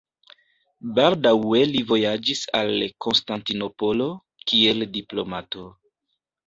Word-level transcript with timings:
Baldaŭe 0.99 1.59
li 1.73 1.83
vojaĝis 1.93 2.43
al 2.63 2.75
Konstantinopolo, 3.07 4.11
kiel 4.49 4.93
diplomato. 4.99 5.73